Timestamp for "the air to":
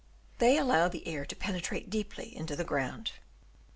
0.87-1.35